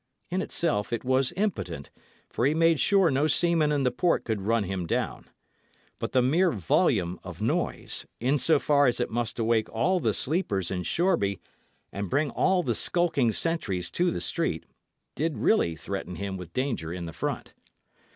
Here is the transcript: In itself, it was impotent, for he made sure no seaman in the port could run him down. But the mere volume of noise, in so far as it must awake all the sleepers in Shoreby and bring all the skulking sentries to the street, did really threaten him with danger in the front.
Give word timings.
In 0.31 0.41
itself, 0.41 0.91
it 0.91 1.05
was 1.05 1.31
impotent, 1.37 1.91
for 2.27 2.47
he 2.47 2.55
made 2.55 2.79
sure 2.79 3.11
no 3.11 3.27
seaman 3.27 3.71
in 3.71 3.83
the 3.83 3.91
port 3.91 4.23
could 4.25 4.41
run 4.41 4.63
him 4.63 4.87
down. 4.87 5.29
But 5.99 6.11
the 6.11 6.23
mere 6.23 6.49
volume 6.49 7.19
of 7.23 7.39
noise, 7.39 8.07
in 8.19 8.39
so 8.39 8.57
far 8.57 8.87
as 8.87 8.99
it 8.99 9.11
must 9.11 9.37
awake 9.37 9.69
all 9.69 9.99
the 9.99 10.15
sleepers 10.15 10.71
in 10.71 10.81
Shoreby 10.81 11.39
and 11.91 12.09
bring 12.09 12.31
all 12.31 12.63
the 12.63 12.73
skulking 12.73 13.31
sentries 13.31 13.91
to 13.91 14.09
the 14.09 14.21
street, 14.21 14.65
did 15.13 15.37
really 15.37 15.75
threaten 15.75 16.15
him 16.15 16.35
with 16.35 16.51
danger 16.51 16.91
in 16.91 17.05
the 17.05 17.13
front. 17.13 17.53